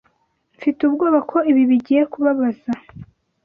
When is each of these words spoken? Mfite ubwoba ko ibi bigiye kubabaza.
Mfite 0.57 0.79
ubwoba 0.83 1.19
ko 1.31 1.37
ibi 1.51 1.63
bigiye 1.69 2.03
kubabaza. 2.11 2.71